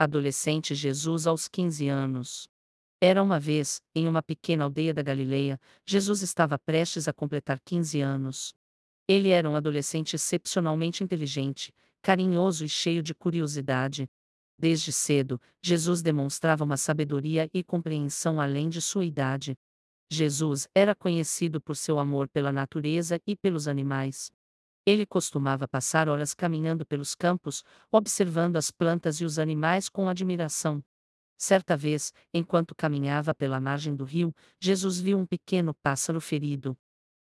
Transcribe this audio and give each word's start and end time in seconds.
Adolescente 0.00 0.76
Jesus 0.76 1.26
aos 1.26 1.48
15 1.48 1.88
anos. 1.88 2.48
Era 3.00 3.20
uma 3.20 3.40
vez, 3.40 3.82
em 3.92 4.06
uma 4.06 4.22
pequena 4.22 4.62
aldeia 4.62 4.94
da 4.94 5.02
Galileia, 5.02 5.60
Jesus 5.84 6.22
estava 6.22 6.56
prestes 6.56 7.08
a 7.08 7.12
completar 7.12 7.58
15 7.64 8.00
anos. 8.00 8.54
Ele 9.08 9.30
era 9.30 9.50
um 9.50 9.56
adolescente 9.56 10.14
excepcionalmente 10.14 11.02
inteligente, 11.02 11.74
carinhoso 12.00 12.64
e 12.64 12.68
cheio 12.68 13.02
de 13.02 13.12
curiosidade. 13.12 14.08
Desde 14.56 14.92
cedo, 14.92 15.40
Jesus 15.60 16.00
demonstrava 16.00 16.62
uma 16.62 16.76
sabedoria 16.76 17.50
e 17.52 17.64
compreensão 17.64 18.40
além 18.40 18.68
de 18.68 18.80
sua 18.80 19.04
idade. 19.04 19.56
Jesus 20.08 20.68
era 20.72 20.94
conhecido 20.94 21.60
por 21.60 21.74
seu 21.74 21.98
amor 21.98 22.28
pela 22.28 22.52
natureza 22.52 23.20
e 23.26 23.34
pelos 23.34 23.66
animais. 23.66 24.30
Ele 24.88 25.04
costumava 25.04 25.68
passar 25.68 26.08
horas 26.08 26.32
caminhando 26.32 26.86
pelos 26.86 27.14
campos, 27.14 27.62
observando 27.92 28.56
as 28.56 28.70
plantas 28.70 29.20
e 29.20 29.24
os 29.26 29.38
animais 29.38 29.86
com 29.86 30.08
admiração. 30.08 30.82
Certa 31.36 31.76
vez, 31.76 32.10
enquanto 32.32 32.74
caminhava 32.74 33.34
pela 33.34 33.60
margem 33.60 33.94
do 33.94 34.02
rio, 34.02 34.34
Jesus 34.58 34.98
viu 34.98 35.18
um 35.18 35.26
pequeno 35.26 35.74
pássaro 35.82 36.22
ferido. 36.22 36.74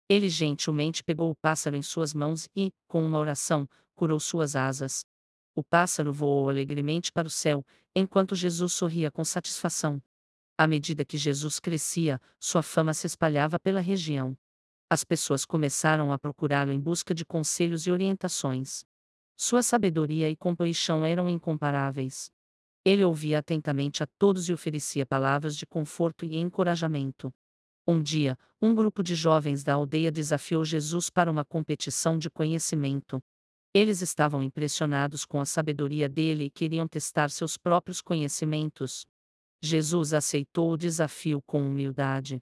Ele 0.08 0.28
gentilmente 0.28 1.02
pegou 1.02 1.28
o 1.28 1.34
pássaro 1.34 1.74
em 1.74 1.82
suas 1.82 2.14
mãos 2.14 2.48
e, 2.54 2.70
com 2.86 3.04
uma 3.04 3.18
oração, 3.18 3.68
curou 3.96 4.20
suas 4.20 4.54
asas. 4.54 5.04
O 5.52 5.64
pássaro 5.64 6.12
voou 6.12 6.48
alegremente 6.48 7.10
para 7.10 7.26
o 7.26 7.30
céu, 7.30 7.66
enquanto 7.96 8.36
Jesus 8.36 8.74
sorria 8.74 9.10
com 9.10 9.24
satisfação. 9.24 10.00
À 10.56 10.68
medida 10.68 11.04
que 11.04 11.18
Jesus 11.18 11.58
crescia, 11.58 12.20
sua 12.38 12.62
fama 12.62 12.94
se 12.94 13.08
espalhava 13.08 13.58
pela 13.58 13.80
região 13.80 14.38
as 14.88 15.02
pessoas 15.02 15.44
começaram 15.44 16.12
a 16.12 16.18
procurá-lo 16.18 16.72
em 16.72 16.80
busca 16.80 17.12
de 17.12 17.24
conselhos 17.24 17.86
e 17.86 17.90
orientações. 17.90 18.84
Sua 19.36 19.62
sabedoria 19.62 20.30
e 20.30 20.36
compaixão 20.36 21.04
eram 21.04 21.28
incomparáveis. 21.28 22.30
Ele 22.84 23.04
ouvia 23.04 23.40
atentamente 23.40 24.04
a 24.04 24.06
todos 24.18 24.48
e 24.48 24.52
oferecia 24.52 25.04
palavras 25.04 25.56
de 25.56 25.66
conforto 25.66 26.24
e 26.24 26.36
encorajamento. 26.36 27.32
Um 27.86 28.00
dia, 28.00 28.38
um 28.62 28.74
grupo 28.74 29.02
de 29.02 29.14
jovens 29.14 29.64
da 29.64 29.74
aldeia 29.74 30.10
desafiou 30.10 30.64
Jesus 30.64 31.10
para 31.10 31.30
uma 31.30 31.44
competição 31.44 32.16
de 32.16 32.30
conhecimento. 32.30 33.20
Eles 33.74 34.02
estavam 34.02 34.42
impressionados 34.42 35.24
com 35.24 35.40
a 35.40 35.44
sabedoria 35.44 36.08
dele 36.08 36.44
e 36.44 36.50
queriam 36.50 36.86
testar 36.88 37.28
seus 37.30 37.58
próprios 37.58 38.00
conhecimentos. 38.00 39.04
Jesus 39.60 40.14
aceitou 40.14 40.72
o 40.72 40.76
desafio 40.76 41.42
com 41.42 41.66
humildade. 41.66 42.40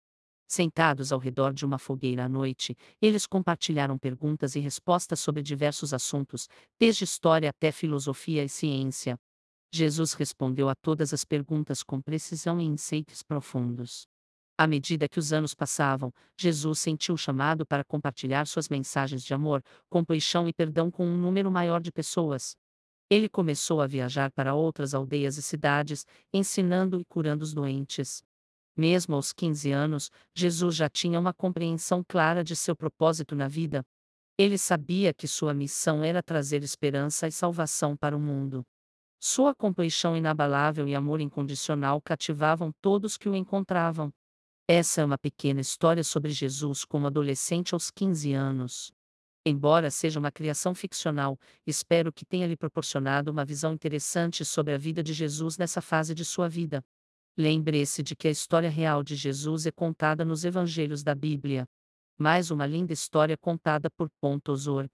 Sentados 0.51 1.13
ao 1.13 1.17
redor 1.17 1.53
de 1.53 1.65
uma 1.65 1.77
fogueira 1.77 2.25
à 2.25 2.27
noite, 2.27 2.75
eles 3.01 3.25
compartilharam 3.25 3.97
perguntas 3.97 4.53
e 4.53 4.59
respostas 4.59 5.21
sobre 5.21 5.41
diversos 5.41 5.93
assuntos, 5.93 6.49
desde 6.77 7.05
história 7.05 7.49
até 7.49 7.71
filosofia 7.71 8.43
e 8.43 8.49
ciência. 8.49 9.17
Jesus 9.73 10.11
respondeu 10.11 10.67
a 10.67 10.75
todas 10.75 11.13
as 11.13 11.23
perguntas 11.23 11.81
com 11.81 12.01
precisão 12.01 12.59
e 12.59 12.65
insights 12.65 13.23
profundos. 13.23 14.05
À 14.57 14.67
medida 14.67 15.07
que 15.07 15.19
os 15.19 15.31
anos 15.31 15.55
passavam, 15.55 16.11
Jesus 16.37 16.79
sentiu 16.79 17.15
o 17.15 17.17
chamado 17.17 17.65
para 17.65 17.85
compartilhar 17.85 18.45
suas 18.45 18.67
mensagens 18.67 19.23
de 19.23 19.33
amor, 19.33 19.63
compaixão 19.89 20.49
e 20.49 20.53
perdão 20.53 20.91
com 20.91 21.07
um 21.07 21.17
número 21.17 21.49
maior 21.49 21.79
de 21.79 21.93
pessoas. 21.93 22.57
Ele 23.09 23.29
começou 23.29 23.79
a 23.79 23.87
viajar 23.87 24.29
para 24.33 24.53
outras 24.53 24.93
aldeias 24.93 25.37
e 25.37 25.41
cidades, 25.41 26.05
ensinando 26.33 26.99
e 26.99 27.05
curando 27.05 27.41
os 27.41 27.53
doentes. 27.53 28.21
Mesmo 28.81 29.13
aos 29.13 29.31
15 29.31 29.71
anos, 29.71 30.09
Jesus 30.33 30.75
já 30.75 30.89
tinha 30.89 31.19
uma 31.19 31.31
compreensão 31.31 32.03
clara 32.03 32.43
de 32.43 32.55
seu 32.55 32.75
propósito 32.75 33.35
na 33.35 33.47
vida. 33.47 33.85
Ele 34.39 34.57
sabia 34.57 35.13
que 35.13 35.27
sua 35.27 35.53
missão 35.53 36.03
era 36.03 36.23
trazer 36.23 36.63
esperança 36.63 37.27
e 37.27 37.31
salvação 37.31 37.95
para 37.95 38.17
o 38.17 38.19
mundo. 38.19 38.65
Sua 39.19 39.53
compaixão 39.53 40.17
inabalável 40.17 40.87
e 40.87 40.95
amor 40.95 41.21
incondicional 41.21 42.01
cativavam 42.01 42.71
todos 42.81 43.17
que 43.17 43.29
o 43.29 43.35
encontravam. 43.35 44.11
Essa 44.67 45.01
é 45.01 45.05
uma 45.05 45.19
pequena 45.19 45.61
história 45.61 46.03
sobre 46.03 46.31
Jesus 46.31 46.83
como 46.83 47.05
adolescente 47.05 47.75
aos 47.75 47.91
15 47.91 48.33
anos. 48.33 48.91
Embora 49.45 49.91
seja 49.91 50.19
uma 50.19 50.31
criação 50.31 50.73
ficcional, 50.73 51.37
espero 51.67 52.11
que 52.11 52.25
tenha 52.25 52.47
lhe 52.47 52.57
proporcionado 52.57 53.29
uma 53.29 53.45
visão 53.45 53.73
interessante 53.73 54.43
sobre 54.43 54.73
a 54.73 54.77
vida 54.79 55.03
de 55.03 55.13
Jesus 55.13 55.55
nessa 55.55 55.83
fase 55.83 56.15
de 56.15 56.25
sua 56.25 56.49
vida. 56.49 56.83
Lembre-se 57.37 58.03
de 58.03 58.15
que 58.15 58.27
a 58.27 58.31
história 58.31 58.69
real 58.69 59.03
de 59.03 59.15
Jesus 59.15 59.65
é 59.65 59.71
contada 59.71 60.25
nos 60.25 60.43
evangelhos 60.43 61.01
da 61.03 61.15
Bíblia. 61.15 61.65
Mais 62.17 62.51
uma 62.51 62.65
linda 62.65 62.91
história 62.91 63.37
contada 63.37 63.89
por 63.89 64.09
Pontosor. 64.19 64.87